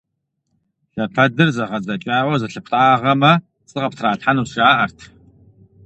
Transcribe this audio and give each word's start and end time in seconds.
Лъэпэдыр 0.95 1.49
зэгъэдзэкӀауэ 1.55 2.35
зылъыптӀагъэмэ, 2.41 3.31
пцӀы 3.63 3.77
къыптралъхьэнущ, 3.81 4.49
жаӀэрт. 4.55 4.99